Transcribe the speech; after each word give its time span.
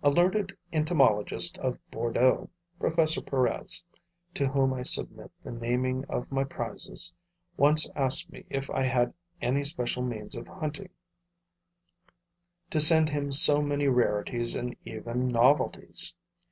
A 0.00 0.10
learned 0.10 0.56
entomologist 0.72 1.58
of 1.58 1.80
Bordeaux, 1.90 2.48
Professor 2.78 3.20
Perez, 3.20 3.84
to 4.34 4.46
whom 4.46 4.72
I 4.72 4.82
submit 4.84 5.32
the 5.42 5.50
naming 5.50 6.04
of 6.08 6.30
my 6.30 6.44
prizes, 6.44 7.12
once 7.56 7.90
asked 7.96 8.30
me 8.30 8.44
if 8.48 8.70
I 8.70 8.84
had 8.84 9.12
any 9.42 9.64
special 9.64 10.04
means 10.04 10.36
of 10.36 10.46
hunting, 10.46 10.90
to 12.70 12.78
send 12.78 13.08
him 13.08 13.32
so 13.32 13.60
many 13.60 13.88
rarities 13.88 14.54
and 14.54 14.76
even 14.84 15.26
novelties. 15.26 16.14